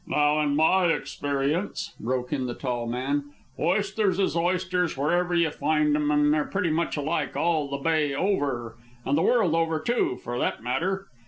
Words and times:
"Now, 0.07 0.39
in 0.41 0.55
my 0.55 0.85
experience," 0.87 1.93
broke 1.99 2.33
in 2.33 2.47
the 2.47 2.55
tall 2.55 2.87
man, 2.87 3.25
"oysters 3.59 4.17
is 4.17 4.35
oysters 4.35 4.97
wherever 4.97 5.35
you 5.35 5.51
find 5.51 5.95
'em, 5.95 6.09
an' 6.09 6.31
they're 6.31 6.45
pretty 6.45 6.71
much 6.71 6.97
alike 6.97 7.35
all 7.35 7.69
the 7.69 7.77
Bay 7.77 8.15
over, 8.15 8.77
and 9.05 9.15
the 9.15 9.21
world 9.21 9.53
over, 9.53 9.79
too, 9.79 10.15
for 10.23 10.39
that 10.39 10.63
matter. 10.63 11.05